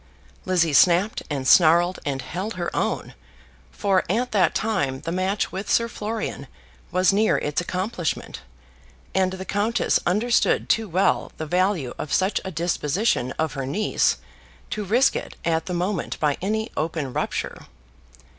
[0.45, 3.13] Lizzie snapped and snarled and held her own,
[3.69, 6.47] for at that time the match with Sir Florian
[6.91, 8.41] was near its accomplishment,
[9.13, 14.17] and the countess understood too well the value of such a disposition of her niece
[14.71, 17.67] to risk it at the moment by any open rupture.